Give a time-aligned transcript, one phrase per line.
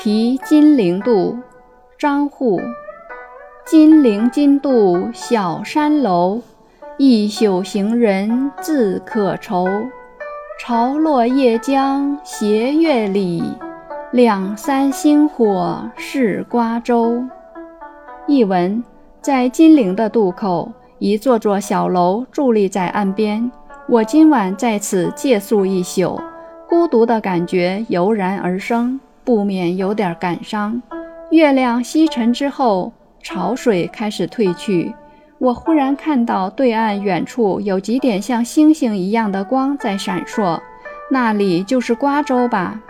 [0.00, 1.36] 题金陵渡，
[1.98, 2.60] 张祜。
[3.66, 6.40] 金陵津渡小山楼，
[6.98, 9.66] 一宿行人自可愁。
[10.60, 13.42] 潮落夜江斜月里，
[14.12, 17.20] 两三星火是瓜洲。
[18.28, 18.84] 译文：
[19.20, 20.70] 在金陵的渡口，
[21.00, 23.50] 一座座小楼伫立在岸边。
[23.88, 26.20] 我今晚在此借宿一宿，
[26.68, 29.00] 孤独的感觉油然而生。
[29.28, 30.80] 不免有点感伤。
[31.30, 32.90] 月亮西沉之后，
[33.22, 34.94] 潮水开始退去，
[35.38, 40.58] 我忽然看到对岸远处有几点像星星一样的光在闪烁，
[41.10, 42.80] 那里就是瓜州吧。